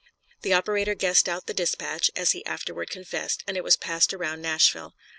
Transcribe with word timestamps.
The 0.41 0.51
operator 0.51 0.95
guessed 0.95 1.29
out 1.29 1.45
the 1.45 1.53
dispatch, 1.53 2.09
as 2.15 2.31
he 2.31 2.43
afterward 2.47 2.89
confessed, 2.89 3.43
and 3.47 3.55
it 3.55 3.63
was 3.63 3.77
passed 3.77 4.15
around 4.15 4.41
Nashville. 4.41 4.95